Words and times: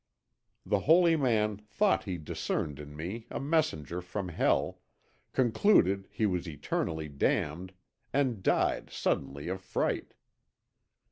The 0.65 0.79
holy 0.89 1.15
man 1.15 1.57
thought 1.57 2.05
he 2.05 2.17
discerned 2.17 2.79
in 2.79 2.95
me 2.95 3.27
a 3.29 3.39
messenger 3.39 4.01
from 4.01 4.29
Hell, 4.29 4.79
concluded 5.31 6.07
he 6.11 6.25
was 6.25 6.47
eternally 6.49 7.07
damned, 7.07 7.71
and 8.11 8.41
died 8.41 8.89
suddenly 8.89 9.47
of 9.47 9.61
fright. 9.61 10.15